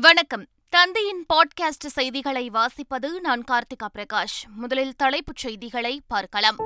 வணக்கம். 0.00 0.46
தந்தையின் 0.68 1.26
பாட்காஸ்ட் 1.34 1.86
செய்திகளை 1.86 2.50
வாசிப்பது 2.50 3.20
நான் 3.20 3.44
கார்த்திகா 3.50 3.88
பிரகாஷ். 3.94 4.48
முதலில் 4.56 4.96
தலைப்புச் 4.96 5.36
செய்திகளை 5.36 6.00
பார்க்கலாம். 6.08 6.56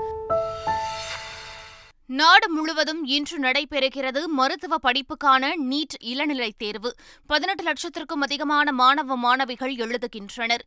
நாடு 2.06 2.51
முழுவதும் 2.51 3.04
இன்று 3.04 3.38
நடைபெறுகிறது 3.38 4.27
மருத்துவ 4.27 4.77
படிப்புக்கான 4.82 5.53
நீட் 5.71 5.95
இளநிலை 6.01 6.54
தேர்வு. 6.56 6.95
பதினெட்டு 7.27 7.64
லட்சத்திற்கும் 7.64 8.21
அதிகமான 8.21 8.72
மாணவ 8.72 9.16
மாணவிகள் 9.16 9.74
எழுதுகின்றனர். 9.74 10.65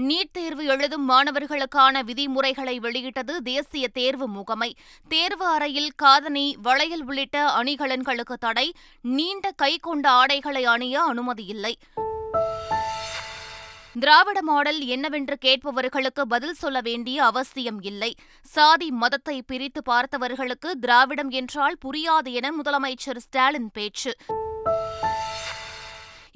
நீட் 0.00 0.30
தேர்வு 0.32 0.64
எழுதும் 0.64 1.10
மாணவர்களுக்கான 1.10 2.04
விதிமுறைகளை 2.04 2.78
வெளியிட்டது 2.78 3.42
தேசிய 3.42 3.88
தேர்வு 3.88 4.28
முகமை. 4.28 4.76
தேர்வு 5.08 5.46
அறையில் 5.46 5.92
காதணி 5.96 6.56
வளையல் 6.62 7.04
உள்ளிட்ட 7.04 7.50
அணிகலன்களுக்கு 7.62 8.32
தடை. 8.40 8.72
நீண்ட 9.00 9.50
கை 9.50 9.78
கொண்ட 9.78 10.10
ஆடைகளை 10.10 10.64
அணிய 10.64 11.02
அனுமதியில்லை 11.02 11.74
திராவிட 14.00 14.42
மாடல் 14.42 14.80
என்னவென்று 14.80 15.36
கேட்பவர்களுக்கு 15.44 16.20
பதில் 16.28 16.54
சொல்ல 16.54 16.80
வேண்டிய 16.80 17.24
அவசியம் 17.24 17.82
இல்லை. 17.82 18.14
சாதி 18.42 18.90
மதத்தை 18.90 19.42
பிரித்து 19.42 19.82
பார்த்தவர்களுக்கு 19.86 20.70
திராவிடம் 20.80 21.30
என்றால் 21.30 21.76
புரியாது 21.84 22.32
என 22.32 22.50
முதலமைச்சர் 22.50 23.16
ஸ்டாலின் 23.16 23.70
பேச்சு. 23.72 24.16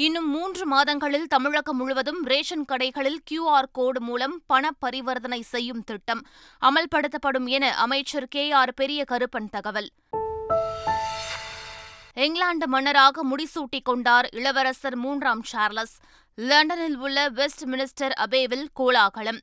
இன்னும் 0.00 0.30
மூன்று 0.30 0.66
மாதங்களில் 0.66 1.26
தமிழகம் 1.26 1.76
முழுவதும் 1.76 2.22
ரேஷன் 2.24 2.64
கடைகளில் 2.68 3.16
கியூஆர் 3.30 3.68
கோடு 3.72 4.00
மூலம் 4.00 4.42
பண 4.46 4.70
பரிவர்த்தனை 4.80 5.40
செய்யும் 5.40 5.84
திட்டம் 5.84 6.26
அமல்படுத்தப்படும் 6.60 7.46
என 7.46 7.74
அமைச்சர் 7.74 8.28
கே 8.28 8.50
ஆர் 8.50 8.74
பெரிய 8.74 9.04
கருப்பன் 9.10 9.50
தகவல். 9.50 9.90
இங்கிலாந்து 12.14 12.68
மன்னராக 12.68 13.24
முடிசூட்டிக் 13.24 13.82
கொண்டார் 13.82 14.28
இளவரசர் 14.30 14.96
மூன்றாம் 14.96 15.42
சார்லஸ். 15.42 15.96
லண்டனில் 16.34 16.96
உள்ள 16.96 17.28
வெஸ்ட் 17.28 17.64
மினிஸ்டர் 17.64 18.14
அபேவில் 18.27 18.66
கோலாகலம். 18.72 19.40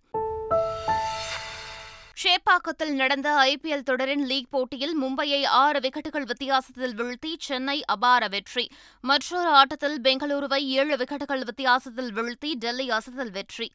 ஷேப்பாக்கத்தில் 2.25 2.93
நடந்த 2.93 3.29
ஐபிஎல் 3.31 3.81
தொடரின் 3.81 4.25
லீக் 4.25 4.49
போட்டியில் 4.49 5.03
மும்பையை 5.03 5.45
ஆறு 5.45 5.79
விக்கெட்டுகள் 5.79 6.25
வித்தியாசத்தில் 6.25 6.95
வீழ்த்தி 6.95 7.35
சென்னை 7.37 7.83
அபார 7.85 8.27
வெற்றி. 8.27 8.71
மற்றொரு 9.01 9.49
ஆட்டத்தில் 9.49 10.01
பெங்களூருவை 10.01 10.57
ஏழு 10.57 10.95
விக்கெட்டுகள் 10.95 11.41
வித்தியாசத்தில் 11.41 12.13
வீழ்த்தி 12.13 12.53
டெல்லி 12.59 12.89
அசத்தல் 12.89 13.31
வெற்றி. 13.31 13.71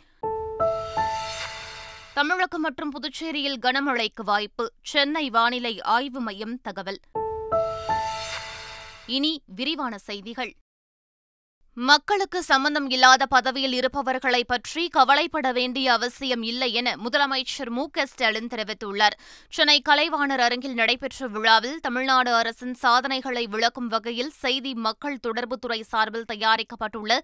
தமிழகம் 2.14 2.60
மற்றும் 2.60 2.90
புதுச்சேரியில் 2.90 3.58
கனமழைக்கு 3.62 4.24
வாய்ப்பு. 4.24 4.72
சென்னை 4.82 5.30
வானிலை 5.30 5.80
ஆய்வு 5.80 6.20
மையம் 6.20 6.60
தகவல். 6.60 7.00
இனி 9.06 9.42
விரிவான 9.46 9.98
செய்திகள். 9.98 10.54
மக்களுக்கு 11.88 12.42
சம்பந்தம் 12.42 12.88
இல்லாத 12.90 13.26
பதவியில் 13.26 13.72
இருப்பவர்களை 13.72 14.40
பற்றி 14.44 14.82
கவலைப்பட 14.88 15.52
வேண்டிய 15.52 15.92
அவசியம் 15.92 16.42
இல்லை 16.42 16.72
என 16.72 16.88
முதலமைச்சர் 17.04 17.70
மு 17.76 17.84
க 17.90 18.04
ஸ்டாலின் 18.06 18.50
தெரிவித்துள்ளார். 18.54 19.14
சென்னை 19.48 19.76
கலைவாணர் 19.88 20.42
அரங்கில் 20.46 20.74
நடைபெற்ற 20.74 21.26
விழாவில் 21.26 21.78
தமிழ்நாடு 21.80 22.32
அரசின் 22.34 22.74
சாதனைகளை 22.74 23.46
விளக்கும் 23.46 23.86
வகையில் 23.86 24.32
செய்தி 24.42 24.74
மக்கள் 24.86 25.16
தொடர்புத்துறை 25.26 25.80
சார்பில் 25.92 26.28
தயாரிக்கப்பட்டுள்ள 26.32 27.16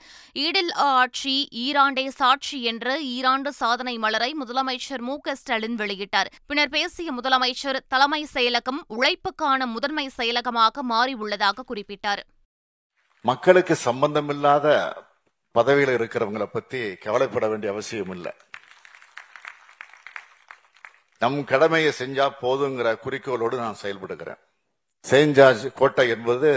ஈடில் 0.44 0.72
ஆட்சி 0.74 1.36
ஈராண்டே 1.64 2.06
சாட்சி 2.20 2.62
என்ற 2.62 2.96
ஈராண்டு 3.00 3.52
சாதனை 3.52 3.98
மலரை 3.98 4.30
முதலமைச்சர் 4.44 5.04
மு 5.08 5.16
க 5.20 5.34
ஸ்டாலின் 5.34 5.76
வெளியிட்டார். 5.76 6.30
பின்னர் 6.46 6.68
பேசிய 6.68 7.12
முதலமைச்சர் 7.12 7.80
தலைமை 7.88 8.22
செயலகம் 8.34 8.80
உழைப்புக்கான 8.88 9.66
முதன்மை 9.66 10.08
செயலகமாக 10.16 10.86
மாறியுள்ளதாக 10.94 11.66
குறிப்பிட்டார். 11.72 12.24
மக்களுக்கு 13.28 13.74
சம்பந்தம் 13.74 14.28
இல்லாத 14.28 14.66
பதவியில் 15.50 15.94
இருக்கிறவங்களை 15.96 16.46
பத்தி 16.46 16.80
கவலைப்பட 16.96 17.48
வேண்டிய 17.48 17.72
அவசியம் 17.72 18.10
இல்லை. 18.10 18.32
நம் 21.19 21.44
கடமையை 21.44 21.92
செஞ்சா 21.98 22.26
போதுங்கிற 22.42 22.88
குறிக்கோளோடு 23.04 23.56
நான் 23.56 23.81
செயல்படுகிறேன். 23.82 24.38
செயின்ட் 25.00 25.34
ஜார்ஜ் 25.34 25.64
கோட்டை 25.75 26.09
என்பது 26.09 26.50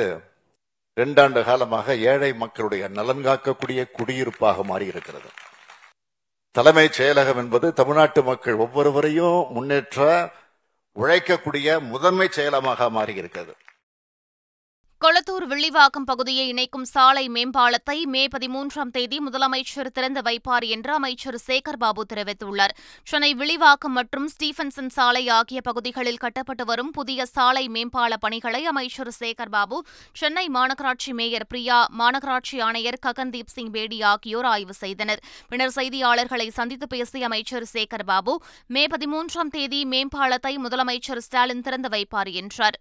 இரண்டாண்டு 0.95 1.43
காலமாக 1.43 1.95
ஏழை 1.95 2.33
மக்களுடைய 2.33 2.87
நலன் 2.87 3.25
காக்கக்கூடிய 3.25 3.91
குடியிருப்பாக 3.91 4.65
மாறியிருக்கிறது. 4.71 5.29
தலைமைச் 6.51 7.01
செயலகம் 7.01 7.41
என்பது 7.43 7.73
தமிழ்நாட்டு 7.73 8.23
மக்கள் 8.23 8.61
ஒவ்வொருவரையும் 8.65 9.47
முன்னேற்ற 9.49 10.31
உழைக்கக்கூடிய 10.95 11.79
முதன்மை 11.93 12.29
செயலமாக 12.35 12.89
மாறியிருக்கிறது. 12.99 13.55
கொளத்தூர் 15.03 15.43
வில்லிவாக்கம் 15.51 16.05
பகுதியை 16.09 16.45
இணைக்கும் 16.51 16.87
சாலை 16.93 17.29
மேம்பாலத்தை 17.35 17.95
மே 18.13 18.23
பதிமூன்றாம் 18.33 18.89
தேதி 18.95 19.17
முதலமைச்சர் 19.27 19.89
திறந்து 19.97 20.21
வைப்பார் 20.27 20.65
என்று 20.75 20.91
அமைச்சர் 20.93 21.37
சேகர் 21.45 21.79
பாபு 21.83 22.01
தெரிவித்துள்ளார். 22.13 22.73
சென்னை 23.03 23.29
வில்லிவாக்கம் 23.41 23.95
மற்றும் 23.99 24.25
ஸ்டீபன்சன் 24.33 24.91
சாலை 24.97 25.21
ஆகிய 25.37 25.61
பகுதிகளில் 25.69 26.19
கட்டப்பட்டு 26.23 26.65
வரும் 26.71 26.91
புதிய 26.91 27.27
சாலை 27.35 27.63
மேம்பால 27.75 28.17
பணிகளை 28.25 28.61
அமைச்சர் 28.73 29.13
சேகர் 29.19 29.53
பாபு 29.55 29.79
சென்னை 30.21 30.45
மாநகராட்சி 30.57 31.13
மேயர் 31.21 31.47
பிரியா 31.53 31.79
மாநகராட்சி 32.01 32.59
ஆணையர் 32.67 32.99
ககன்தீப் 33.07 33.55
சிங் 33.55 33.71
பேடி 33.77 34.01
ஆகியோர் 34.11 34.49
ஆய்வு 34.53 34.77
செய்தனர். 34.83 35.23
பின்னர் 35.47 35.75
செய்தியாளர்களை 35.79 36.49
சந்தித்து 36.59 36.87
பேசிய 36.87 37.31
அமைச்சர் 37.31 37.69
சேகர் 37.73 38.07
பாபு 38.11 38.35
மே 38.67 38.85
பதிமூன்றாம் 38.95 39.55
தேதி 39.57 39.81
மேம்பாலத்தை 39.95 40.55
முதலமைச்சர் 40.67 41.25
ஸ்டாலின் 41.29 41.61
திறந்து 41.61 41.91
வைப்பார் 41.97 42.33
என்றார். 42.43 42.79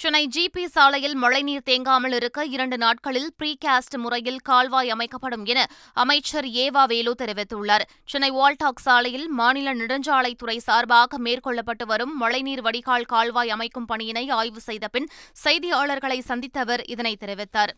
சென்னை 0.00 0.28
ஜிபி 0.34 0.62
சாலையில் 0.74 1.14
மழைநீர் 1.14 1.64
தேங்காமல் 1.64 2.14
இருக்க 2.18 2.44
இரண்டு 2.44 2.76
நாட்களில் 2.78 3.26
ப்ரீகாஸ்ட் 3.38 3.96
முறையில் 3.98 4.38
கால்வாய் 4.42 4.92
அமைக்கப்படும் 4.94 5.44
என 5.44 5.66
அமைச்சர் 6.02 6.48
ஏவா 6.62 6.84
வேலு 6.92 7.12
தெரிவித்துள்ளார். 7.22 7.84
சென்னை 8.04 8.30
வால்டாக் 8.30 8.82
சாலையில் 8.86 9.28
மாநில 9.40 9.74
நெடுஞ்சாலைத்துறை 9.74 10.56
சார்பாக 10.68 11.18
மேற்கொள்ளப்பட்டு 11.18 11.86
வரும் 11.92 12.16
மழைநீர் 12.16 12.64
வடிகால் 12.68 13.08
கால்வாய் 13.12 13.54
அமைக்கும் 13.56 13.90
பணியினை 13.92 14.24
ஆய்வு 14.30 14.60
செய்த 14.60 14.88
பின் 14.88 15.10
செய்தியாளர்களை 15.44 16.18
சந்தித்த 16.30 16.60
அவர் 16.60 16.84
இதனை 16.84 17.16
தெரிவித்தார். 17.20 17.74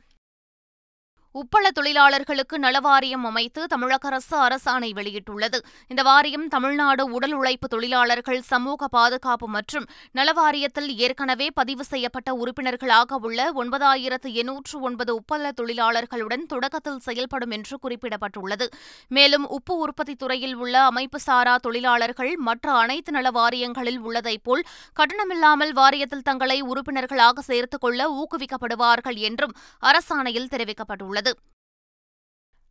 உப்பள 1.34 1.68
தொழிலாளர்களுக்கு 1.68 2.58
நலவாரியம் 2.58 3.24
அமைத்து 3.24 3.66
தமிழக 3.66 4.08
அரசு 4.08 4.36
அரசாணை 4.38 4.90
வெளியிட்டுள்ளது. 4.92 5.58
இந்த 5.88 6.02
வாரியம் 6.02 6.48
தமிழ்நாடு 6.48 7.04
உடல் 7.04 7.32
உழைப்பு 7.32 7.68
தொழிலாளர்கள் 7.68 8.40
சமூக 8.40 8.88
பாதுகாப்பு 8.88 9.48
மற்றும் 9.48 9.86
நலவாரியத்தில் 10.14 10.96
ஏற்கனவே 10.96 11.50
பதிவு 11.50 11.84
செய்யப்பட்ட 11.84 12.34
உறுப்பினர்களாக 12.34 13.18
உள்ள 13.20 13.52
ஒன்பதாயிரத்து 13.52 14.32
எண்ணூற்று 14.32 14.80
ஒன்பது 14.80 15.14
உப்பள 15.14 15.50
தொழிலாளர்களுடன் 15.60 16.46
தொடக்கத்தில் 16.46 16.98
செயல்படும் 16.98 17.50
என்று 17.50 17.78
குறிப்பிடப்பட்டுள்ளது. 17.82 18.68
மேலும் 19.08 19.48
உப்பு 19.48 19.76
உற்பத்தி 19.76 20.14
துறையில் 20.14 20.54
உள்ள 20.54 20.84
அமைப்பு 20.84 21.20
சாரா 21.20 21.56
தொழிலாளர்கள் 21.56 22.36
மற்ற 22.36 22.72
அனைத்து 22.72 23.12
நல 23.12 23.30
வாரியங்களில் 23.30 23.98
உள்ளதைப் 23.98 24.44
போல் 24.44 24.64
கட்டணமில்லாமல் 24.96 25.72
வாரியத்தில் 25.72 26.22
தங்களை 26.22 26.60
உறுப்பினர்களாக 26.62 27.40
சேர்த்துக் 27.40 27.80
கொள்ள 27.80 28.10
ஊக்குவிக்கப்படுவார்கள் 28.10 29.14
என்றும் 29.14 29.56
அரசாணையில் 29.82 30.48
தெரிவிக்கப்பட்டுள்ளது. 30.50 31.20
உள்ளது 31.22 31.40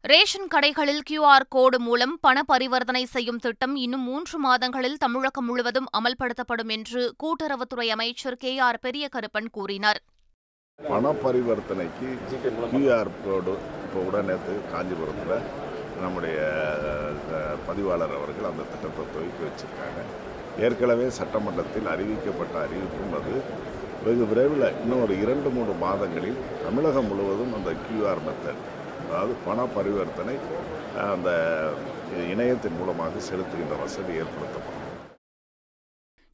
ரேஷன் 0.03 0.47
கடைகளில் 0.53 1.03
கியூஆர் 1.09 1.45
கோடு 1.55 1.77
மூலம் 1.87 2.13
பண 2.25 2.37
பரிவர்த்தனை 2.51 3.01
செய்யும் 3.15 3.41
திட்டம் 3.45 3.75
இன்னும் 3.83 4.05
மூன்று 4.09 4.37
மாதங்களில் 4.45 5.01
தமிழகம் 5.03 5.47
முழுவதும் 5.49 5.89
அமல்படுத்தப்படும் 5.97 6.71
என்று 6.75 7.01
கூட்டுறவுத்துறை 7.23 7.87
அமைச்சர் 7.95 8.39
கே 8.43 8.51
ஆர் 8.67 8.79
பெரிய 8.85 9.05
கருப்பன் 9.15 9.49
கூறினார். 9.57 9.99
பண 10.79 11.11
பரிவர்த்தனைக்கு 11.25 12.07
கியூஆர் 12.71 13.11
கோடு 13.25 13.53
இப்போ 13.83 13.99
உடனே 14.09 14.35
காஞ்சிபுரத்தில் 14.73 15.45
நம்முடைய 16.03 16.37
பதிவாளர் 17.67 18.15
அவர்கள் 18.19 18.49
அந்த 18.51 18.63
திட்டத்தை 18.71 19.03
துவக்கி 19.13 19.43
வச்சிருக்காங்க. 19.47 19.99
ஏற்கனவே 20.65 21.07
சட்டமன்றத்தில் 21.19 21.91
அறிவிக்கப்பட்ட 21.93 22.55
அறிவிப்பும் 22.65 23.15
அது. 23.19 23.35
வெகு 24.05 24.25
விரைவில் 24.29 24.67
இன்னும் 24.83 25.01
ஒரு 25.05 25.13
இரண்டு 25.23 25.49
மூன்று 25.55 25.73
மாதங்களில் 25.83 26.39
தமிழகம் 26.63 27.09
முழுவதும் 27.09 27.51
அந்த 27.57 27.71
கியூஆர் 27.83 28.23
மெத்தட் 28.27 28.61
அதாவது 29.03 29.33
பண 29.45 29.65
பரிவர்த்தனை 29.75 30.35
அந்த 31.11 31.29
இணையத்தின் 32.33 32.79
மூலமாக 32.79 33.21
செலுத்துகின்ற 33.29 33.75
வசதி 33.83 34.13
ஏற்படுத்தப்படும். 34.21 34.90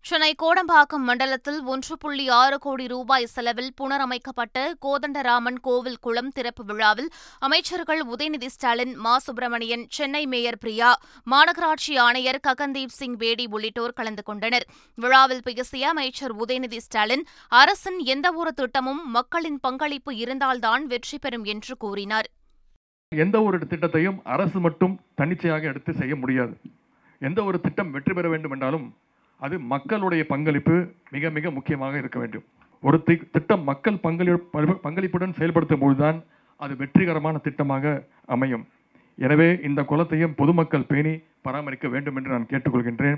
சென்னை 0.06 0.30
கோடம்பாக்கம் 0.42 1.06
மண்டலத்தில் 1.08 1.58
ஒன்று 1.64 1.96
புள்ளி 1.98 2.26
ஆறு 2.40 2.58
கோடி 2.60 2.84
ரூபாய் 2.88 3.26
செலவில் 3.26 3.72
புனரமைக்கப்பட்ட 3.80 4.58
கோதண்டராமன் 4.86 5.58
கோவில் 5.62 5.98
குளம் 6.00 6.30
திறப்பு 6.30 6.64
விழாவில் 6.66 7.10
அமைச்சர்கள் 7.40 8.02
உதயநிதி 8.06 8.50
ஸ்டாலின் 8.54 8.94
மா. 8.96 9.14
சுப்பிரமணியன் 9.18 9.84
சென்னை 9.90 10.22
மேயர் 10.26 10.60
பிரியா 10.60 10.92
மாநகராட்சி 11.32 11.96
ஆணையர் 12.06 12.40
ககன்தீப் 12.48 12.96
சிங் 13.00 13.18
பேடி 13.18 13.48
உள்ளிட்டோர் 13.56 13.96
கலந்து 14.00 14.24
கொண்டனர். 14.24 14.66
விழாவில் 14.98 15.44
பேசிய 15.48 15.90
அமைச்சர் 15.90 16.36
உதயநிதி 16.36 16.80
ஸ்டாலின் 16.86 17.26
அரசின் 17.62 18.00
எந்தவொரு 18.14 18.54
திட்டமும் 18.54 19.02
மக்களின் 19.18 19.60
பங்களிப்பு 19.60 20.14
இருந்தால்தான் 20.16 20.86
வெற்றி 20.94 21.20
பெறும் 21.26 21.46
என்று 21.56 21.76
கூறினார். 21.78 22.30
எந்த 23.12 23.42
ஒரு 23.50 23.60
திட்டத்தையும் 23.74 24.22
அரசு 24.36 24.60
மட்டும் 24.60 24.96
தன்னிச்சையாக 25.16 25.70
எடுத்து 25.74 25.94
செய்ய 25.94 26.16
முடியாது. 26.16 26.56
எந்த 27.22 27.40
ஒரு 27.44 27.60
திட்டம் 27.68 27.92
வெற்றி 27.92 28.14
பெற 28.14 28.26
வேண்டும் 28.30 28.56
என்றாலும் 28.58 28.88
அது 29.40 29.60
மக்களுடைய 29.60 30.26
பங்களிப்பு 30.26 30.88
மிக 31.12 31.30
மிக 31.30 31.52
முக்கியமாக 31.52 31.98
இருக்க 31.98 32.20
வேண்டும். 32.20 32.44
ஒரு 32.82 33.04
தி- 33.06 33.30
திட்டம் 33.32 33.64
மக்கள் 33.64 33.98
பங்களி 33.98 34.32
பங்களிப்புடன் 34.84 35.34
செயல்படுத்தும் 35.34 35.80
பொழுதுதான் 35.80 36.24
அது 36.58 36.76
வெற்றிகரமான 36.76 37.40
திட்டமாக 37.44 38.06
அமையும். 38.26 38.68
எனவே 39.16 39.60
இந்த 39.64 39.84
குலத்தையும் 39.84 40.36
பொதுமக்கள் 40.36 40.86
பேணி 40.88 41.20
பராமரிக்க 41.42 41.88
வேண்டும் 41.88 42.16
என்று 42.16 42.32
நான் 42.32 42.46
கேட்டுக்கொள்கின்றேன். 42.46 43.18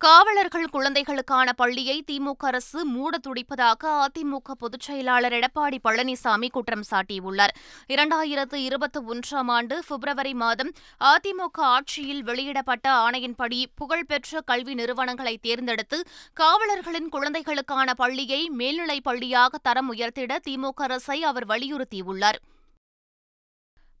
காவலர்கள் 0.00 0.68
குழந்தைகளுக்கான 0.68 1.52
பள்ளியை 1.52 2.04
திமுக 2.10 2.36
அரசு 2.38 2.84
மூட 2.84 3.18
துடிப்பதாக 3.28 3.78
அதிமுக 3.84 4.52
பொதுச் 4.58 4.80
செயலாளர் 4.80 5.32
எடப்பாடி 5.32 5.78
பழனிசாமி 5.84 6.50
குற்றம் 6.50 6.84
சாட்டியுள்ளார். 6.90 7.52
இரண்டாயிரத்து 7.88 8.54
இருபத்தி 8.54 9.00
ஒன்றாம் 9.00 9.46
ஆண்டு 9.46 9.82
பிப்ரவரி 9.88 10.34
மாதம் 10.34 10.72
அதிமுக 11.00 11.58
ஆட்சியில் 11.58 12.22
வெளியிடப்பட்ட 12.22 12.90
ஆணையின்படி 12.90 13.64
புகழ்பெற்ற 13.74 14.40
கல்வி 14.40 14.74
நிறுவனங்களை 14.74 15.38
தேர்ந்தெடுத்து 15.42 16.06
காவலர்களின் 16.32 17.08
குழந்தைகளுக்கான 17.08 17.94
பள்ளியை 17.94 18.48
மேல்நிலைப் 18.48 19.08
பள்ளியாக 19.08 19.58
தரம் 19.62 19.92
உயர்த்திட 19.92 20.36
திமுக 20.50 20.74
அரசை 20.76 21.22
அவர் 21.22 21.46
வலியுறுத்தியுள்ளார். 21.46 22.40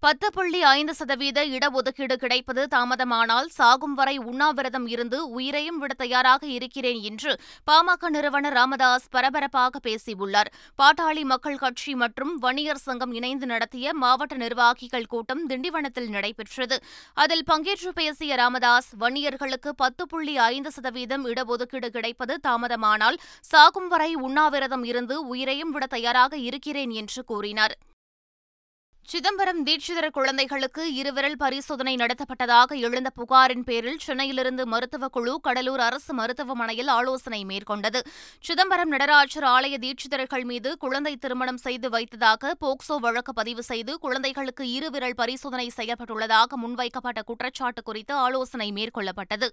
பத்து 0.02 0.26
புள்ளி 0.34 0.58
ஐந்து 0.62 0.92
சதவீத 0.98 1.38
இடஒதுக்கீடு 1.54 2.16
கிடைப்பது 2.22 2.62
தாமதமானால் 2.74 3.48
சாகும் 3.56 3.94
வரை 3.98 4.14
உண்ணாவிரதம் 4.30 4.86
இருந்து 4.94 5.18
உயிரையும் 5.38 5.78
விட 5.82 5.92
தயாராக 6.02 6.42
இருக்கிறேன் 6.56 7.00
என்று 7.08 7.32
பாமக 7.70 8.10
நிறுவனர் 8.16 8.56
ராமதாஸ் 8.58 9.08
பரபரப்பாக 9.14 9.80
பேசியுள்ளார். 9.86 10.50
பாட்டாளி 10.80 11.24
மக்கள் 11.32 11.58
கட்சி 11.64 11.94
மற்றும் 11.94 12.32
வன்னியர் 12.44 12.82
சங்கம் 12.84 13.12
இணைந்து 13.12 13.48
நடத்திய 13.52 13.94
மாவட்ட 14.02 14.38
நிர்வாகிகள் 14.44 15.10
கூட்டம் 15.14 15.42
திண்டிவனத்தில் 15.50 16.08
நடைபெற்றது. 16.16 16.78
அதில் 17.24 17.44
பங்கேற்று 17.50 17.92
பேசிய 18.00 18.38
ராமதாஸ் 18.42 18.90
வன்னியர்களுக்கு 19.02 19.72
பத்து 19.82 20.06
புள்ளி 20.06 20.36
ஐந்து 20.52 20.72
சதவீதம் 20.78 21.26
இடஒதுக்கீடு 21.26 21.90
கிடைப்பது 21.98 22.36
தாமதமானால் 22.48 23.20
சாகும் 23.52 23.88
வரை 23.88 24.10
உண்ணாவிரதம் 24.28 24.86
இருந்து 24.92 25.18
உயிரையும் 25.34 25.74
விட 25.76 25.86
தயாராக 25.98 26.36
இருக்கிறேன் 26.48 26.94
என்று 27.02 27.22
கூறினார். 27.24 27.76
சிதம்பரம் 29.08 29.64
தீட்சிதர் 29.66 30.10
குழந்தைகளுக்கு 30.10 30.94
இருவிரல் 30.94 31.36
பரிசோதனை 31.36 31.96
நடத்தப்பட்டதாக 31.96 32.76
எழுந்த 32.76 33.10
புகாரின் 33.10 33.64
பேரில் 33.64 33.98
சென்னையிலிருந்து 33.98 34.66
மருத்துவக் 34.66 35.12
குழு 35.12 35.40
கடலூர் 35.40 35.80
அரசு 35.80 36.14
மருத்துவமனையில் 36.14 36.88
ஆலோசனை 36.88 37.44
மேற்கொண்டது. 37.44 38.00
சிதம்பரம் 38.40 38.88
நடராஜர் 38.88 39.42
ஆலய 39.42 39.78
தீட்சிதர்கள் 39.78 40.44
மீது 40.44 40.76
குழந்தை 40.76 41.16
திருமணம் 41.16 41.56
செய்து 41.56 41.90
வைத்ததாக 41.90 42.54
போக்சோ 42.60 42.96
வழக்கு 42.96 43.32
பதிவு 43.32 43.62
செய்து 43.62 43.98
குழந்தைகளுக்கு 43.98 44.70
இருவிரல் 44.70 45.14
பரிசோதனை 45.14 45.70
செய்யப்பட்டுள்ளதாக 45.76 46.56
முன்வைக்கப்பட்ட 46.56 47.22
குற்றச்சாட்டு 47.22 47.82
குறித்து 47.82 48.14
ஆலோசனை 48.14 48.72
மேற்கொள்ளப்பட்டது. 48.72 49.48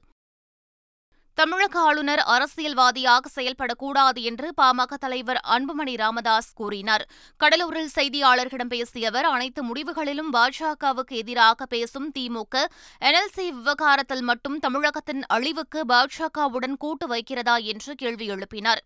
தமிழக 1.39 1.79
ஆளுநர் 1.79 2.21
அரசியல்வாதியாக 2.33 3.29
செயல்படக்கூடாது 3.35 4.19
என்று 4.29 4.47
பாமக 4.61 4.93
தலைவர் 4.99 5.39
அன்புமணி 5.55 5.95
ராமதாஸ் 5.97 6.53
கூறினார். 6.53 7.03
கடலூரில் 7.37 7.89
செய்தியாளர்களிடம் 7.95 8.71
பேசிய 8.73 9.07
அவர் 9.07 9.25
அனைத்து 9.25 9.61
முடிவுகளிலும் 9.63 10.29
பாஜகவுக்கு 10.33 11.15
எதிராக 11.21 11.65
பேசும் 11.65 12.07
திமுக 12.19 12.63
என்எல்சி 13.01 13.45
விவகாரத்தில் 13.57 14.21
மட்டும் 14.21 14.57
தமிழகத்தின் 14.59 15.21
அழிவுக்கு 15.27 15.81
பாஜகவுடன் 15.93 16.77
கூட்டு 16.77 17.07
வைக்கிறதா 17.07 17.57
என்று 17.73 17.95
கேள்வி 17.95 18.29
எழுப்பினார். 18.29 18.83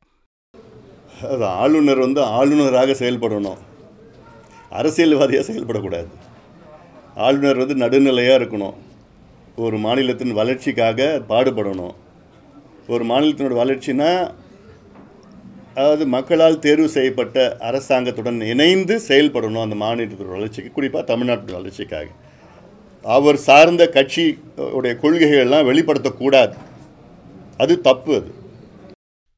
அது 1.33 1.45
ஆளுநர் 1.45 2.03
வந்து 2.05 2.23
ஆளுநராக 2.23 2.91
செயல்படணும். 2.91 3.63
அரசியல்வாதியாக 4.69 5.53
செயல்படக்கூடாது. 5.53 6.11
ஆளுநர் 7.15 7.63
வந்து 7.63 7.75
நடுநிலையாக 7.85 8.43
இருக்கணும். 8.43 8.77
ஒரு 9.55 9.77
மாநிலத்தின் 9.77 10.33
வளர்ச்சிக்காக 10.33 11.21
பாடுபடணும். 11.29 11.95
ஒரு 12.89 13.03
மாநிலத்தினோட 13.05 13.55
வளர்ச்சினா 13.61 14.11
அதாவது 15.73 16.05
மக்களால் 16.07 16.59
தேர்வு 16.59 16.87
செய்யப்பட்ட 16.89 17.57
அரசாங்கத்துடன் 17.59 18.39
இணைந்து 18.53 18.95
செயல்படணும் 19.07 19.61
அந்த 19.61 19.75
மாநிலத்தோட 19.85 20.29
வளர்ச்சிக்கு 20.29 20.71
குறிப்பாக 20.71 21.05
தமிழ்நாட்டின் 21.05 21.57
வளர்ச்சிக்காக. 21.59 22.07
அவர் 23.03 23.37
சார்ந்த 23.37 23.83
கட்சி 23.87 24.25
உடைய 24.71 24.93
கொள்கைகள்லாம் 25.01 25.69
வெளிப்படுத்தக்கூடாது. 25.69 26.55
அது 27.57 27.81
தப்பு 27.81 28.15
அது. 28.15 28.31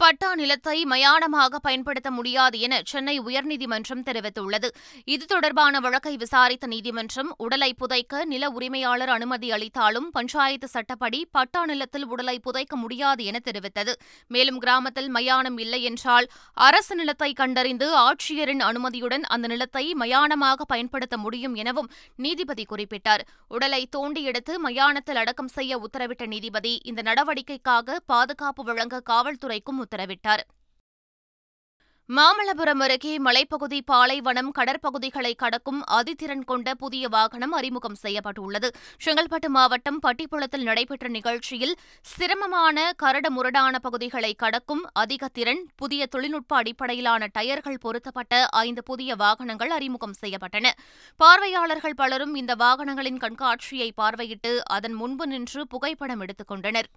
பட்டா 0.02 0.30
நிலத்தை 0.36 0.76
மயானமாக 0.92 1.58
பயன்படுத்த 1.66 2.10
முடியாது 2.12 2.58
என 2.66 2.76
சென்னை 2.92 3.14
உயர்நீதிமன்றம் 3.20 4.04
தெரிவித்துள்ளது. 4.08 4.70
இது 5.06 5.26
தொடர்பான 5.26 5.80
வழக்கை 5.80 6.14
விசாரித்த 6.18 6.66
நீதிமன்றம் 6.68 7.30
உடலை 7.38 7.70
புதைக்க 7.82 8.24
நில 8.26 8.44
உரிமையாளர் 8.50 9.12
அனுமதி 9.16 9.48
அளித்தாலும் 9.52 10.08
பஞ்சாயத்து 10.12 10.68
சட்டப்படி 10.68 11.20
பட்டா 11.32 11.62
நிலத்தில் 11.66 12.08
உடலை 12.14 12.36
புதைக்க 12.40 12.76
முடியாது 12.76 13.26
என 13.26 13.42
தெரிவித்தது. 13.50 13.94
மேலும் 14.28 14.60
கிராமத்தில் 14.60 15.10
மயானம் 15.10 15.60
இல்லை 15.66 15.82
என்றால் 15.82 16.30
அரசு 16.68 16.96
நிலத்தை 16.96 17.30
கண்டறிந்து 17.34 17.90
ஆட்சியரின் 18.06 18.64
அனுமதியுடன் 18.70 19.28
அந்த 19.36 19.48
நிலத்தை 19.48 19.86
மயானமாக 20.04 20.68
பயன்படுத்த 20.74 21.18
முடியும் 21.18 21.56
எனவும் 21.56 21.92
நீதிபதி 22.16 22.66
குறிப்பிட்டார். 22.74 23.26
உடலை 23.48 23.82
தோண்டி 23.98 24.24
எடுத்து 24.24 24.56
மயானத்தில் 24.60 25.22
அடக்கம் 25.26 25.54
செய்ய 25.58 25.82
உத்தரவிட்ட 25.86 26.26
நீதிபதி 26.26 26.74
இந்த 26.84 27.02
நடவடிக்கைக்காக 27.12 28.02
பாதுகாப்பு 28.06 28.62
வழங்க 28.64 29.04
காவல்துறைக்கும் 29.12 29.80
உத்தரவிட்டார். 29.92 30.40
மாமல்லபுரம் 32.10 32.80
அருகே 32.80 33.18
மலைப்பகுதி 33.18 33.82
பாலைவனம் 33.82 34.52
கடற்பகுதிகளை 34.60 35.36
கடக்கும் 35.36 35.84
அதிதிறன் 35.92 36.44
கொண்ட 36.44 36.74
புதிய 36.74 37.08
வாகனம் 37.08 37.52
அறிமுகம் 37.52 37.96
செய்யப்பட்டுள்ளது. 37.96 38.72
செங்கல்பட்டு 39.06 39.48
மாவட்டம் 39.48 40.00
பட்டிப்புளத்தில் 40.02 40.62
நடைபெற்ற 40.62 41.08
நிகழ்ச்சியில் 41.08 41.76
சிரமமான 42.02 42.94
கரடு 42.98 43.32
முரடான 43.32 43.80
பகுதிகளை 43.80 44.34
கடக்கும் 44.34 44.90
அதிக 44.94 45.28
திறன் 45.28 45.70
புதிய 45.76 46.06
தொழில்நுட்ப 46.06 46.56
அடிப்படையிலான 46.56 47.30
டயர்கள் 47.40 47.80
பொருத்தப்பட்ட 47.80 48.46
ஐந்து 48.46 48.84
புதிய 48.84 49.16
வாகனங்கள் 49.16 49.70
அறிமுகம் 49.70 50.14
செய்யப்பட்டன. 50.22 50.70
பார்வையாளர்கள் 51.16 51.94
பலரும் 51.94 52.36
இந்த 52.36 52.56
வாகனங்களின் 52.56 53.18
கண்காட்சியை 53.18 53.94
பார்வையிட்டு 54.02 54.58
அதன் 54.58 54.94
முன்பு 54.94 55.28
நின்று 55.28 55.68
புகைப்படம் 55.68 56.20
எடுத்துக் 56.20 56.48
கொண்டனர். 56.48 56.90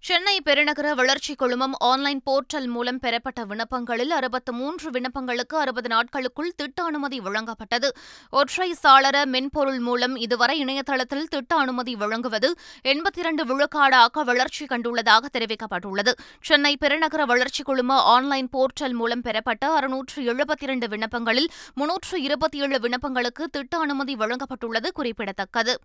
சென்னை 0.00 0.40
பெருநகர 0.44 0.94
வளர்ச்சிக் 0.94 1.38
குழுமம் 1.38 1.72
ஆன்லைன் 1.78 2.22
போர்ட்டல் 2.24 2.66
மூலம் 2.66 2.98
பெறப்பட்ட 2.98 3.44
விண்ணப்பங்களில் 3.44 4.10
அறுபத்து 4.10 4.52
மூன்று 4.52 4.90
விண்ணப்பங்களுக்கு 4.90 5.54
அறுபது 5.54 5.88
நாட்களுக்குள் 5.88 6.52
திட்ட 6.56 6.82
அனுமதி 6.82 7.20
வழங்கப்பட்டது. 7.20 7.88
ஒற்றை 8.30 8.74
சாளர 8.82 9.24
மென்பொருள் 9.24 9.78
மூலம் 9.78 10.16
இதுவரை 10.16 10.58
இணையதளத்தில் 10.58 11.28
திட்ட 11.28 11.56
அனுமதி 11.56 11.94
வழங்குவது 11.94 12.54
எண்பத்தி 12.84 13.18
இரண்டு 13.18 13.44
விழுக்காடாக 13.44 14.24
வளர்ச்சி 14.24 14.64
கண்டுள்ளதாக 14.64 15.24
தெரிவிக்கப்பட்டுள்ளது. 15.38 16.14
சென்னை 16.40 16.76
பெருநகர 16.76 17.24
வளர்ச்சிக் 17.24 17.66
குழும 17.66 17.94
ஆன்லைன் 17.94 18.48
போர்ட்டல் 18.52 18.92
மூலம் 18.92 19.20
பெறப்பட்ட 19.20 19.66
அறுநூற்று 19.72 20.22
எழுபத்தி 20.22 20.62
இரண்டு 20.62 20.86
விண்ணப்பங்களில் 20.86 21.48
முன்னூற்று 21.74 22.22
இருபத்தி 22.22 22.58
ஏழு 22.58 22.78
விண்ணப்பங்களுக்கு 22.78 23.44
திட்ட 23.50 23.78
அனுமதி 23.78 24.14
வழங்கப்பட்டுள்ளது 24.14 24.88
குறிப்பிடத்தக்கது. 24.92 25.78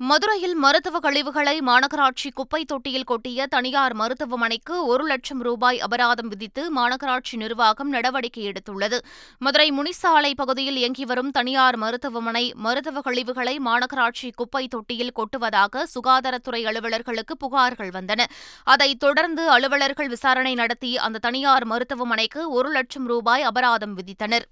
மதுரையில் 0.00 0.54
மருத்துவ 0.54 0.98
கழிவுகளை 0.98 1.60
மாநகராட்சி 1.60 2.30
குப்பை 2.34 2.64
தொட்டியில் 2.64 3.04
கொட்டிய 3.04 3.46
தனியார் 3.46 3.94
மருத்துவமனைக்கு 3.94 4.86
ஒரு 4.86 5.04
லட்சம் 5.04 5.42
ரூபாய் 5.42 5.80
அபராதம் 5.80 6.28
விதித்து 6.28 6.62
மாநகராட்சி 6.76 7.36
நிர்வாகம் 7.36 7.88
நடவடிக்கை 7.88 8.48
எடுத்துள்ளது. 8.48 8.98
மதுரை 9.38 9.72
முனிசாலை 9.72 10.32
பகுதியில் 10.36 10.76
இயங்கி 10.76 11.04
வரும் 11.04 11.30
தனியார் 11.30 11.76
மருத்துவமனை 11.76 12.52
மருத்துவ 12.56 13.00
கழிவுகளை 13.00 13.58
மாநகராட்சி 13.58 14.30
குப்பை 14.34 14.68
தொட்டியில் 14.68 15.14
கொட்டுவதாக 15.14 15.86
சுகாதாரத்துறை 15.94 16.62
அலுவலர்களுக்கு 16.64 17.36
புகார்கள் 17.40 17.94
வந்தன. 17.94 18.24
அதைத் 18.64 19.00
தொடர்ந்து 19.00 19.50
அலுவலர்கள் 19.50 20.08
விசாரணை 20.08 20.54
நடத்தி 20.54 20.98
அந்த 20.98 21.18
தனியார் 21.18 21.64
மருத்துவமனைக்கு 21.64 22.50
ஒரு 22.50 22.70
லட்சம் 22.70 23.06
ரூபாய் 23.06 23.42
அபராதம் 23.42 23.96
விதித்தனர். 23.96 24.48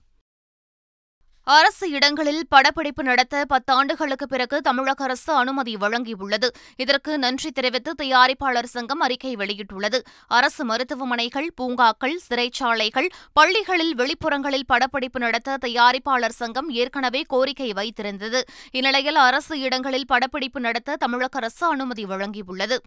அரசு 1.44 1.90
இடங்களில் 1.90 2.46
படப்பிடிப்பு 2.48 3.02
நடத்த 3.02 3.44
பத்தாண்டுகளுக்கு 3.48 4.26
பிறகு 4.28 4.60
தமிழக 4.60 5.04
அரசு 5.04 5.32
அனுமதி 5.32 5.74
வழங்கியுள்ளது. 5.74 6.48
இதற்கு 6.76 7.18
நன்றி 7.18 7.50
தெரிவித்து 7.50 7.94
தயாரிப்பாளர் 8.02 8.64
சங்கம் 8.64 9.00
அறிக்கை 9.00 9.36
வெளியிட்டுள்ளது. 9.36 10.00
அரசு 10.26 10.64
மருத்துவமனைகள் 10.64 11.52
பூங்காக்கள் 11.54 12.20
சிறைச்சாலைகள் 12.28 13.08
பள்ளிகளில் 13.32 13.94
வெளிப்புறங்களில் 13.94 14.66
படப்பிடிப்பு 14.66 15.20
நடத்த 15.20 15.58
தயாரிப்பாளர் 15.66 16.38
சங்கம் 16.40 16.70
ஏற்கனவே 16.70 17.22
கோரிக்கை 17.22 17.72
வைத்திருந்தது. 17.72 18.42
இந்நிலையில் 18.70 19.14
அரசு 19.14 19.60
இடங்களில் 19.60 20.06
படப்பிடிப்பு 20.06 20.60
நடத்த 20.60 20.96
தமிழக 20.96 21.38
அரசு 21.38 21.66
அனுமதி 21.66 22.04
வழங்கியுள்ளது. 22.04 22.78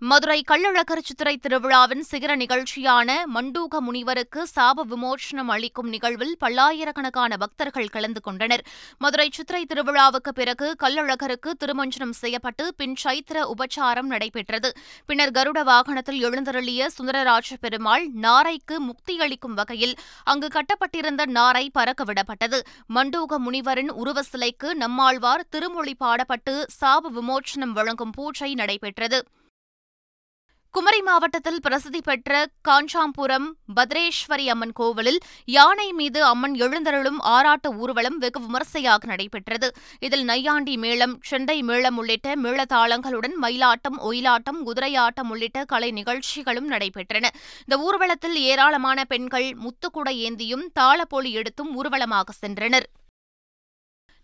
மதுரை 0.00 0.42
கள்ளழகர் 0.48 1.00
சித்திரை 1.04 1.32
திருவிழாவின் 1.36 2.02
சிகர 2.08 2.32
நிகழ்ச்சியான 2.36 3.10
மண்டூக 3.34 3.80
முனிவருக்கு 3.80 4.40
சாப 4.54 4.82
விமோசனம் 4.82 5.48
அளிக்கும் 5.48 5.88
நிகழ்வில் 5.88 6.34
பல்லாயிரக்கணக்கான 6.38 7.36
பக்தர்கள் 7.36 7.88
கலந்து 7.88 8.20
கொண்டனர். 8.20 8.62
மதுரை 8.98 9.28
சித்திரை 9.32 9.66
திருவிழாவுக்கு 9.72 10.32
பிறகு 10.34 10.76
கள்ளழகருக்கு 10.82 11.52
திருமஞ்சனம் 11.62 12.12
செய்யப்பட்டு 12.12 12.74
பின் 12.74 12.96
சைத்திர 13.04 13.46
உபச்சாரம் 13.52 14.10
நடைபெற்றது. 14.12 14.70
பின்னர் 15.06 15.30
கருட 15.30 15.62
வாகனத்தில் 15.62 16.20
எழுந்தருளிய 16.28 16.90
சுந்தரராஜ 16.98 17.58
பெருமாள் 17.60 18.06
நாரைக்கு 18.22 18.78
முக்தியளிக்கும் 18.88 19.54
வகையில் 19.54 19.96
அங்கு 20.24 20.48
கட்டப்பட்டிருந்த 20.48 21.26
நாரை 21.38 21.70
பறக்கவிடப்பட்டது 21.78 22.60
மண்டூக 22.94 23.38
முனிவரின் 23.46 23.90
உருவ 24.02 24.22
சிலைக்கு 24.22 24.74
நம்மாழ்வார் 24.74 25.46
திருமொழி 25.50 25.96
பாடப்பட்டு 26.04 26.56
சாப 26.80 27.08
விமோசனம் 27.08 27.72
வழங்கும் 27.72 28.10
பூஜை 28.10 28.54
நடைபெற்றது. 28.54 29.20
குமரி 30.76 30.98
மாவட்டத்தில் 31.02 31.60
பிரசித்தி 31.60 32.00
பெற்ற 32.00 32.30
காஞ்சாம்புரம் 32.68 33.46
பத்ரேஸ்வரி 33.76 34.46
அம்மன் 34.48 34.72
கோவிலில் 34.72 35.18
யானை 35.44 35.86
மீது 35.92 36.24
அம்மன் 36.24 36.54
எழுந்தருளும் 36.54 37.20
ஆராட்ட 37.34 37.70
ஊர்வலம் 37.72 38.18
வெகு 38.18 38.40
விமரிசையாக 38.40 39.06
நடைபெற்றது. 39.06 39.68
இதில் 40.00 40.24
நையாண்டி 40.24 40.74
மேளம் 40.76 41.14
செண்டை 41.20 41.62
மேளம் 41.62 41.96
உள்ளிட்ட 41.96 42.36
மேளதாளங்களுடன் 42.36 43.36
மயிலாட்டம் 43.44 43.98
ஒயிலாட்டம் 44.10 44.60
குதிரையாட்டம் 44.68 45.30
உள்ளிட்ட 45.30 45.64
கலை 45.64 45.90
நிகழ்ச்சிகளும் 45.90 46.70
நடைபெற்றன. 46.70 47.32
இந்த 47.64 47.78
ஊர்வலத்தில் 47.78 48.36
ஏராளமான 48.50 49.04
பெண்கள் 49.04 49.48
முத்துக்குடை 49.64 50.16
ஏந்தியும் 50.28 50.66
தாளப்பொலி 50.72 51.32
எடுத்தும் 51.32 51.74
ஊர்வலமாக 51.76 52.32
சென்றனர். 52.44 52.88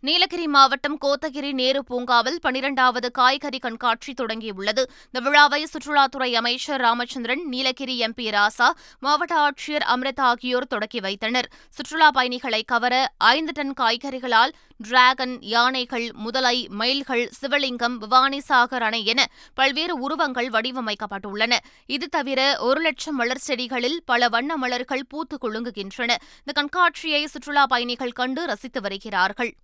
நீலகிரி 0.06 0.46
மாவட்டம் 0.46 0.98
கோத்தகிரி 1.04 1.52
நேரு 1.52 1.84
பூங்காவில் 1.84 2.38
பனிரெண்டாவது 2.40 3.10
காய்கறி 3.10 3.58
கண்காட்சி 3.58 4.12
தொடங்கியுள்ளது. 4.12 4.82
இந்த 5.06 5.20
விழாவை 5.20 5.66
சுற்றுலாத்துறை 5.72 6.32
அமைச்சர் 6.32 6.80
ராமச்சந்திரன் 6.80 7.44
நீலகிரி 7.48 8.00
எம்பி 8.00 8.26
ராசா 8.36 8.70
மாவட்ட 8.98 9.34
ஆட்சியர் 9.36 9.86
அம்ரித் 9.94 10.20
ஆகியோர் 10.20 10.66
தொடக்கி 10.66 11.00
வைத்தனர். 11.00 11.50
சுற்றுலா 11.70 12.10
பயணிகளை 12.10 12.62
கவர 12.62 13.12
ஐந்து 13.18 13.52
டன் 13.52 13.72
காய்கறிகளால் 13.80 14.52
டிராகன் 14.76 15.38
யானைகள் 15.40 16.10
முதலை 16.14 16.68
மயில்கள் 16.68 17.30
சிவலிங்கம் 17.40 17.96
பவானிசாகர் 18.02 18.82
அணை 18.82 19.04
என 19.04 19.26
பல்வேறு 19.54 19.96
உருவங்கள் 19.98 20.48
வடிவமைக்கப்பட்டுள்ளன. 20.48 21.56
இது 21.86 22.08
தவிர 22.08 22.56
ஒரு 22.60 22.80
லட்சம் 22.80 23.16
மலர் 23.16 23.46
செடிகளில் 23.46 23.98
பல 24.04 24.28
வண்ண 24.28 24.56
மலர்கள் 24.56 25.06
பூத்து 25.08 25.38
குலுங்குகின்றன. 25.42 26.14
இந்த 26.44 26.52
கண்காட்சியை 26.52 27.24
சுற்றுலா 27.26 27.66
பயணிகள் 27.66 28.12
கண்டு 28.12 28.46
ரசித்து 28.46 28.80
வருகிறார்கள். 28.80 29.54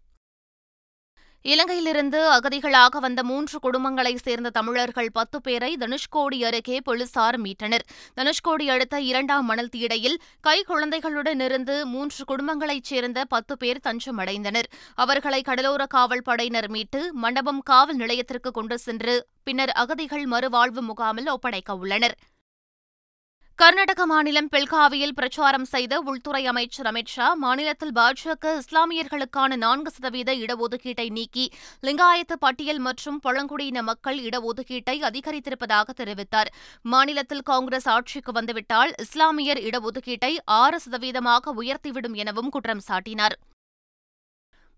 இலங்கையிலிருந்து 1.44 2.20
அகதிகளாக 2.36 2.98
வந்த 3.00 3.22
மூன்று 3.22 3.58
குடும்பங்களைச் 3.58 4.22
சேர்ந்த 4.22 4.50
தமிழர்கள் 4.50 5.10
பத்து 5.12 5.40
பேரை 5.40 5.76
தனுஷ்கோடி 5.76 6.38
அருகே 6.44 6.80
போலீசார் 6.80 7.40
மீட்டனர். 7.40 7.84
தனுஷ்கோடி 8.14 8.68
அடுத்த 8.68 9.00
இரண்டாம் 9.00 9.44
மணல் 9.44 9.70
தீடையில் 9.76 10.16
கை 10.40 10.62
குழந்தைகளுடன் 10.62 11.40
இருந்து 11.40 11.86
மூன்று 11.86 12.24
குடும்பங்களைச் 12.24 12.88
சேர்ந்த 12.90 13.24
பத்து 13.24 13.56
பேர் 13.56 13.80
தஞ்சமடைந்தனர். 13.84 14.68
அவர்களை 14.94 15.42
கடலோர 15.42 15.86
காவல் 15.86 16.22
படையினர் 16.22 16.70
மீட்டு 16.70 17.14
மண்டபம் 17.14 17.62
காவல் 17.62 17.96
நிலையத்திற்கு 17.96 18.50
கொண்டு 18.50 18.78
சென்று 18.78 19.26
பின்னர் 19.42 19.70
அகதிகள் 19.70 20.26
மறுவாழ்வு 20.28 20.80
முகாமில் 20.80 21.28
ஒப்படைக்க 21.28 21.74
உள்ளனர். 21.74 22.16
கர்நாடக 23.58 24.02
மாநிலம் 24.06 24.48
பெல்காவியில் 24.52 25.14
பிரச்சாரம் 25.18 25.64
செய்த 25.70 25.94
உள்துறை 26.10 26.42
அமைச்சர் 26.50 26.88
அமித் 26.90 27.10
ஷா 27.14 27.28
மாநிலத்தில் 27.44 27.94
பாஜக 27.96 28.52
இஸ்லாமியர்களுக்கான 28.60 29.56
நான்கு 29.64 29.90
சதவீத 29.94 30.36
இடஒதுக்கீட்டை 30.42 31.06
நீக்கி 31.16 31.46
லிங்காயத்து 31.86 32.36
பட்டியல் 32.44 32.80
மற்றும் 32.86 33.18
பழங்குடியின 33.20 33.82
மக்கள் 33.82 34.20
இடஒதுக்கீட்டை 34.28 34.96
அதிகரித்திருப்பதாக 35.10 35.96
தெரிவித்தார். 36.02 36.52
மாநிலத்தில் 36.94 37.44
காங்கிரஸ் 37.50 37.90
ஆட்சிக்கு 37.96 38.32
வந்துவிட்டால் 38.32 38.94
இஸ்லாமியர் 39.06 39.62
இடஒதுக்கீட்டை 39.68 40.32
ஆறு 40.60 40.80
சதவீதமாக 40.86 41.56
உயர்த்திவிடும் 41.62 42.18
எனவும் 42.24 42.48
குற்றம் 42.48 42.86
சாட்டினார். 42.88 43.36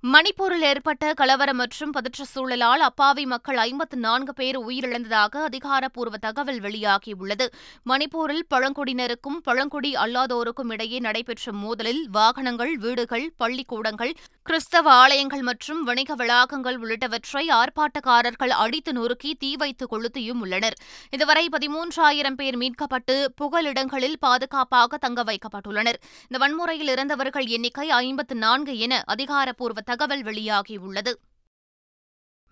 மணிப்பூரில் 0.02 0.62
ஏற்பட்ட 0.62 1.14
கலவரம் 1.14 1.56
மற்றும் 1.56 1.90
பதற்ற 1.90 2.24
சூழலால் 2.34 2.82
அப்பாவி 2.86 3.26
மக்கள் 3.26 3.56
ஐம்பத்து 3.56 3.96
நான்கு 3.96 4.32
பேர் 4.34 4.58
உயிரிழந்ததாக 4.58 5.42
அதிகாரப்பூர்வ 5.48 6.16
தகவல் 6.16 6.60
வெளியாகியுள்ளது. 6.60 7.46
மணிப்பூரில் 7.88 8.46
பழங்குடியினருக்கும் 8.54 9.36
பழங்குடி 9.42 9.94
அல்லாதோருக்கும் 9.94 10.70
இடையே 10.70 10.98
நடைபெற்ற 10.98 11.52
மோதலில் 11.52 12.00
வாகனங்கள் 12.12 12.76
வீடுகள் 12.76 13.26
பள்ளிக்கூடங்கள் 13.36 14.14
கிறிஸ்தவ 14.42 14.90
ஆலயங்கள் 14.92 15.40
மற்றும் 15.40 15.82
வணிக 15.82 16.14
வளாகங்கள் 16.14 16.78
உள்ளிட்டவற்றை 16.82 17.44
ஆர்ப்பாட்டக்காரர்கள் 17.58 18.54
அடித்து 18.64 18.92
நொறுக்கி 18.92 19.34
தீ 19.34 19.56
வைத்து 19.56 19.86
கொளுத்தியும் 19.90 20.40
உள்ளனர். 20.40 20.78
இதுவரை 21.10 21.48
பதிமூன்றாயிரம் 21.52 22.38
பேர் 22.40 22.58
மீட்கப்பட்டு 22.58 23.28
புகலிடங்களில் 23.42 24.18
பாதுகாப்பாக 24.20 24.96
தங்க 24.96 25.24
வைக்கப்பட்டுள்ளனர். 25.24 26.00
இந்த 26.28 26.38
வன்முறையில் 26.38 26.88
இறந்தவர்கள் 26.88 27.46
எண்ணிக்கை 27.46 27.90
ஐம்பத்து 27.90 28.34
நான்கு 28.34 28.78
என 28.78 29.02
அதிகாரப்பூர்வ 29.06 29.88
தகவல் 29.90 30.24
வெளியாகியுள்ளது. 30.24 31.12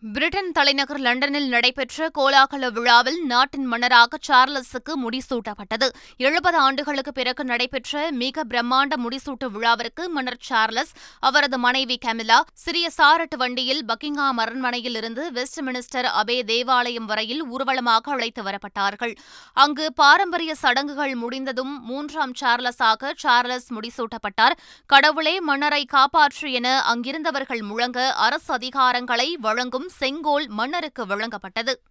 பிரிட்டன் 0.02 0.50
தலைநகர் 0.52 0.98
லண்டனில் 0.98 1.48
நடைபெற்ற 1.48 2.08
கோலாகல 2.18 2.70
விழாவில் 2.72 3.24
நாட்டின் 3.26 3.64
மன்னராக 3.64 4.18
சார்லஸுக்கு 4.28 4.92
முடிசூட்டப்பட்டது. 5.04 5.88
எழுபது 6.16 6.58
ஆண்டுகளுக்கு 6.58 7.12
பிறகு 7.12 7.44
நடைபெற்ற 7.44 8.10
மிக 8.10 8.44
பிரம்மாண்ட 8.44 8.96
முடிசூட்டு 8.96 9.46
விழாவிற்கு 9.46 10.08
மன்னர் 10.08 10.36
சார்லஸ் 10.40 10.92
அவரது 11.20 11.58
மனைவி 11.58 11.98
கமிலா 12.04 12.42
சிறிய 12.52 12.90
சாரட்டு 12.98 13.36
வண்டியில் 13.36 13.82
பக்கிங்ஹாம் 13.84 14.38
அரண்மனையில் 14.44 14.94
இருந்து 14.94 15.32
வெஸ்ட் 15.32 15.60
மினிஸ்டர் 15.60 16.08
அபே 16.20 16.42
தேவாலயம் 16.42 17.06
வரையில் 17.06 17.42
ஊர்வலமாக 17.44 18.12
அழைத்து 18.12 18.42
வரப்பட்டார்கள். 18.42 19.16
அங்கு 19.52 19.92
பாரம்பரிய 19.92 20.54
சடங்குகள் 20.54 21.14
முடிந்ததும் 21.14 21.84
மூன்றாம் 21.84 22.32
சார்லஸாக 22.40 23.12
சார்லஸ் 23.16 23.68
முடிசூட்டப்பட்டார். 23.72 24.56
கடவுளே 24.86 25.40
மன்னரை 25.40 25.86
காப்பாற்று 25.92 26.52
என 26.52 26.82
அங்கிருந்தவர்கள் 26.94 27.60
முழங்க 27.60 28.12
அரசு 28.12 28.54
அதிகாரங்களை 28.54 29.36
வழங்கும் 29.40 29.86
செங்கோல் 29.88 30.48
மன்னருக்கு 30.48 31.06
வழங்கப்பட்டது. 31.06 31.82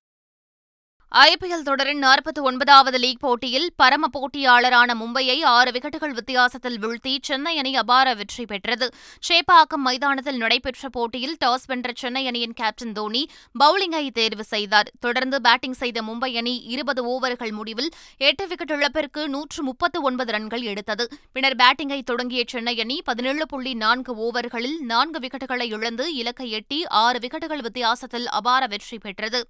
ஐபிஎல் 1.11 1.63
தொடரின் 1.67 2.01
நாற்பத்தி 2.03 2.41
ஒன்பதாவது 2.47 2.97
லீக் 2.97 3.19
போட்டியில் 3.19 3.71
பரம 3.75 4.07
போட்டியாளரான 4.15 4.89
மும்பையை 5.01 5.43
ஆறு 5.43 5.71
விக்கெட்டுகள் 5.71 6.13
வித்தியாசத்தில் 6.13 6.79
வீழ்த்தி 6.79 7.17
சென்னை 7.21 7.57
அணி 7.57 7.75
அபார 7.75 8.13
வெற்றி 8.13 8.45
பெற்றது. 8.45 8.87
சேப்பாக்கம் 9.27 9.83
மைதானத்தில் 9.87 10.37
நடைபெற்ற 10.37 10.89
போட்டியில் 10.89 11.37
டாஸ் 11.45 11.65
வென்ற 11.65 11.91
சென்னை 11.95 12.27
அணியின் 12.27 12.53
கேப்டன் 12.53 12.91
தோனி 12.91 13.29
பவுலிங்கை 13.59 14.09
தேர்வு 14.11 14.43
செய்தார். 14.43 14.91
தொடர்ந்து 14.99 15.41
பேட்டிங் 15.41 15.77
செய்த 15.81 16.01
மும்பை 16.01 16.31
அணி 16.35 16.55
இருபது 16.57 17.03
ஓவர்கள் 17.13 17.51
முடிவில் 17.51 17.91
எட்டு 18.17 18.47
விக்கெட் 18.47 18.75
இழப்பிற்கு 18.77 19.29
நூற்று 19.29 19.63
முப்பத்து 19.63 20.01
ஒன்பது 20.01 20.31
ரன்கள் 20.31 20.61
எடுத்தது. 20.61 21.07
பின்னர் 21.31 21.59
பேட்டிங்கை 21.63 22.01
தொடங்கிய 22.03 22.43
சென்னை 22.47 22.79
அணி 22.79 23.01
பதினேழு 23.03 23.45
புள்ளி 23.45 23.73
நான்கு 23.73 24.13
ஓவர்களில் 24.27 24.79
நான்கு 24.93 25.19
விக்கெட்டுகளை 25.19 25.69
இழந்து 25.77 26.15
இலக்கை 26.15 26.49
எட்டி 26.51 26.85
ஆறு 26.87 27.19
விக்கெட்டுகள் 27.19 27.65
வித்தியாசத்தில் 27.69 28.27
அபார 28.27 28.67
வெற்றி 28.67 28.97
பெற்றது. 28.97 29.41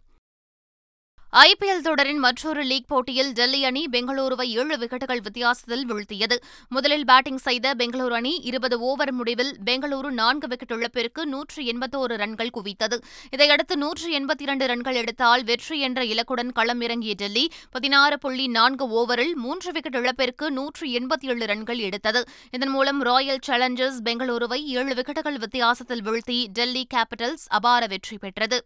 ஐபிஎல் 1.33 1.81
தொடரின் 1.81 2.19
மற்றொரு 2.19 2.63
லீக் 2.63 2.87
போட்டியில் 2.87 3.31
டெல்லி 3.31 3.65
அணி 3.65 3.87
பெங்களூருவை 3.91 4.43
ஏழு 4.43 4.77
விக்கெட்டுகள் 4.77 5.21
வித்தியாசத்தில் 5.21 5.85
வீழ்த்தியது. 5.87 6.35
முதலில் 6.69 7.05
பேட்டிங் 7.05 7.37
செய்த 7.37 7.73
பெங்களூரு 7.75 8.11
அணி 8.11 8.39
இருபது 8.43 8.79
ஓவர் 8.79 9.11
முடிவில் 9.11 9.57
பெங்களூரு 9.65 10.09
நான்கு 10.09 10.47
விக்கெட் 10.47 10.71
இழப்பிற்கு 10.71 11.25
நூற்று 11.25 11.63
எண்பத்தோரு 11.63 12.15
ரன்கள் 12.15 12.49
குவித்தது. 12.49 12.97
இதையடுத்து 13.31 13.77
நூற்று 13.77 14.19
எண்பத்தி 14.19 14.41
இரண்டு 14.41 14.65
ரன்கள் 14.65 14.93
எடுத்தால் 14.93 15.43
வெற்றி 15.43 15.79
என்ற 15.79 16.03
இலக்குடன் 16.03 16.51
களம் 16.51 16.81
இறங்கிய 16.81 17.13
டெல்லி 17.13 17.51
பதினாறு 17.71 18.19
புள்ளி 18.19 18.47
நான்கு 18.47 18.87
ஓவரில் 18.89 19.35
மூன்று 19.35 19.71
விக்கெட் 19.71 19.95
இழப்பிற்கு 19.95 20.51
நூற்று 20.51 20.87
எண்பத்தி 20.87 21.25
ஏழு 21.25 21.45
ரன்கள் 21.45 21.77
எடுத்தது. 21.77 22.23
இதன் 22.51 22.69
மூலம் 22.69 23.01
ராயல் 23.01 23.43
சேலஞ்சர்ஸ் 23.47 24.01
பெங்களூருவை 24.05 24.61
ஏழு 24.63 24.93
விக்கெட்டுகள் 24.93 25.37
வித்தியாசத்தில் 25.37 26.03
வீழ்த்தி 26.03 26.47
டெல்லி 26.47 26.87
கேபிட்டல்ஸ் 26.95 27.47
அபார 27.47 27.85
வெற்றி 27.87 28.17
பெற்றது. 28.17 28.65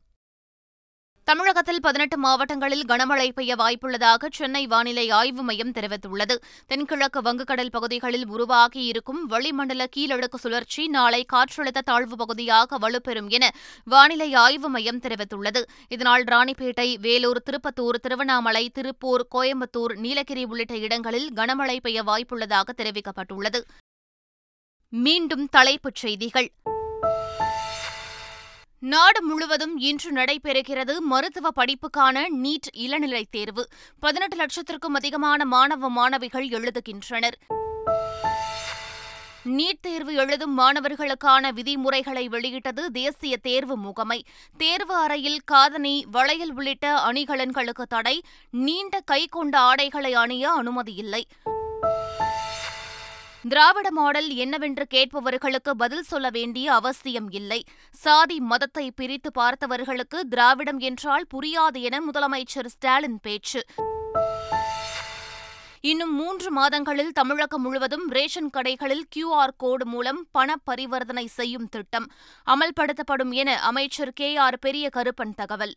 தமிழகத்தில் 1.23 1.81
பதினெட்டு 1.81 2.17
மாவட்டங்களில் 2.17 2.85
கனமழை 2.87 3.31
பெய்ய 3.31 3.55
வாய்ப்புள்ளதாக 3.55 4.27
சென்னை 4.31 4.67
வானிலை 4.67 5.09
ஆய்வு 5.09 5.43
மையம் 5.43 5.71
தெரிவித்துள்ளது. 5.71 6.35
தென்கிழக்கு 6.67 7.21
வங்கக்கடல் 7.21 7.71
பகுதிகளில் 7.71 8.29
உருவாகியிருக்கும் 8.29 9.21
வளிமண்டல 9.27 9.87
கீழடுக்கு 9.95 10.35
சுழற்சி 10.35 10.87
நாளை 10.87 11.25
காற்றழுத்த 11.33 11.81
தாழ்வு 11.85 12.17
பகுதியாக 12.17 12.77
வலுப்பெறும் 12.77 13.29
என 13.29 13.51
வானிலை 13.83 14.33
ஆய்வு 14.33 14.69
மையம் 14.69 14.99
தெரிவித்துள்ளது. 14.99 15.61
இதனால் 15.87 16.23
ராணிப்பேட்டை 16.23 16.99
வேலூர் 16.99 17.43
திருப்பத்தூர் 17.43 17.99
திருவண்ணாமலை 18.01 18.69
திருப்பூர் 18.69 19.27
கோயம்புத்தூர் 19.35 19.95
நீலகிரி 19.95 20.43
உள்ளிட்ட 20.43 20.77
இடங்களில் 20.77 21.33
கனமழை 21.33 21.79
பெய்ய 21.81 22.03
வாய்ப்புள்ளதாக 22.03 22.69
தெரிவிக்கப்பட்டுள்ளது. 22.77 23.61
மீண்டும் 24.89 25.49
தலைப்புச் 25.49 25.95
செய்திகள். 25.95 26.51
நாடு 28.81 29.23
முழுவதும் 29.23 29.77
இன்று 29.77 30.11
நடைபெறுகிறது 30.11 30.97
மருத்துவ 30.99 31.49
படிப்புக்கான 31.55 32.25
நீட் 32.43 32.67
இளநிலை 32.71 33.27
தேர்வு. 33.31 33.67
பதினெட்டு 33.99 34.37
லட்சத்திற்கும் 34.37 34.95
அதிகமான 34.95 35.45
மாணவ 35.45 35.89
மாணவிகள் 35.89 36.47
எழுதுகின்றனர். 36.47 37.37
நீட் 39.45 39.79
தேர்வு 39.81 40.13
எழுதும் 40.13 40.59
மாணவர்களுக்கான 40.59 41.53
விதிமுறைகளை 41.53 42.27
வெளியிட்டது 42.27 42.91
தேசிய 42.91 43.37
தேர்வு 43.37 43.77
முகமை. 43.77 44.25
தேர்வு 44.57 44.95
அறையில் 44.95 45.41
காதணி 45.45 46.05
வளையல் 46.11 46.53
உள்ளிட்ட 46.53 47.11
அணிகலன்களுக்கு 47.11 47.83
தடை. 47.89 48.23
நீண்ட 48.51 48.99
கை 48.99 49.27
கொண்ட 49.27 49.59
ஆடைகளை 49.59 50.13
அணிய 50.13 50.51
அனுமதியில்லை 50.51 51.23
திராவிட 53.49 53.91
மாடல் 53.91 54.29
என்னவென்று 54.29 54.85
கேட்பவர்களுக்கு 54.93 55.71
பதில் 55.77 56.03
சொல்ல 56.03 56.29
வேண்டிய 56.29 56.73
அவசியம் 56.73 57.31
இல்லை. 57.31 57.63
சாதி 57.91 58.39
மதத்தை 58.39 58.91
பிரித்து 58.91 59.31
பார்த்தவர்களுக்கு 59.39 60.19
திராவிடம் 60.29 60.79
என்றால் 60.79 61.25
புரியாது 61.33 61.81
என 61.81 61.99
முதலமைச்சர் 61.99 62.65
ஸ்டாலின் 62.65 63.19
பேச்சு. 63.21 63.65
இன்னும் 65.81 66.15
மூன்று 66.15 66.51
மாதங்களில் 66.51 67.11
தமிழகம் 67.11 67.61
முழுவதும் 67.61 68.09
ரேஷன் 68.09 68.49
கடைகளில் 68.57 69.03
கியூஆர் 69.15 69.55
கோடு 69.57 69.85
மூலம் 69.85 70.27
பண 70.31 70.55
பரிவர்த்தனை 70.55 71.25
செய்யும் 71.25 71.69
திட்டம் 71.69 72.11
அமல்படுத்தப்படும் 72.45 73.31
என 73.31 73.59
அமைச்சர் 73.59 74.13
கே 74.13 74.35
ஆர் 74.35 74.59
பெரிய 74.59 74.89
கருப்பன் 74.95 75.35
தகவல். 75.35 75.75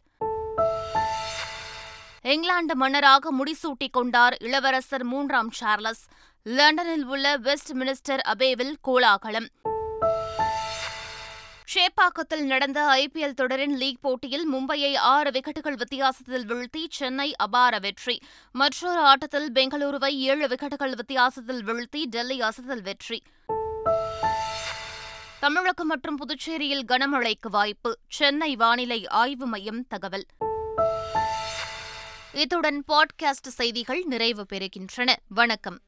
இங்கிலாந்து 2.22 2.76
மன்னராக 2.76 3.32
முடிசூட்டிக் 3.32 3.90
கொண்டார் 3.90 4.36
இளவரசர் 4.38 5.04
மூன்றாம் 5.04 5.50
சார்லஸ். 5.50 6.04
லண்டனில் 6.46 7.04
உள்ள 7.04 7.36
வெஸ்ட் 7.36 7.72
மினிஸ்டர் 7.72 8.20
அபேவில் 8.24 8.74
கோலாகலம். 8.80 9.46
ஷேப்பாக்கத்தில் 11.74 12.44
நடந்த 12.44 12.80
ஐபிஎல் 12.80 13.32
தொடரின் 13.32 13.76
லீக் 13.76 13.98
போட்டியில் 14.00 14.54
மும்பையை 14.54 14.96
ஆறு 14.96 15.30
விக்கெட்டுகள் 15.30 15.72
வித்தியாசத்தில் 15.72 16.46
வீழ்த்தி 16.46 16.86
சென்னை 16.90 17.36
அபார 17.36 17.78
வெற்றி. 17.78 18.22
மற்றொரு 18.52 19.00
ஆட்டத்தில் 19.00 19.52
பெங்களூருவை 19.52 20.08
ஏழு 20.08 20.46
விக்கெட்டுகள் 20.46 20.92
வித்தியாசத்தில் 20.92 21.64
வீழ்த்தி 21.64 22.04
டெல்லி 22.04 22.40
அசத்தல் 22.40 22.82
வெற்றி. 22.82 23.22
தமிழகம் 25.40 25.86
மற்றும் 25.86 26.16
புதுச்சேரியில் 26.16 26.84
கனமழைக்கு 26.88 27.48
வாய்ப்பு. 27.50 27.98
சென்னை 28.08 28.56
வானிலை 28.56 29.06
ஆய்வு 29.06 29.46
மையம் 29.46 29.86
தகவல். 29.86 30.26
இத்துடன் 32.32 32.84
பாட்காஸ்ட் 32.88 33.48
செய்திகள் 33.48 34.02
நிறைவு 34.02 34.46
பெறுகின்றன. 34.52 35.14
வணக்கம். 35.28 35.78